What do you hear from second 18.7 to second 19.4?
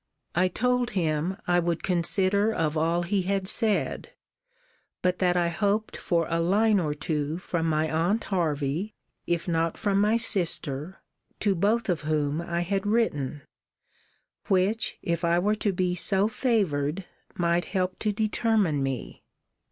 me.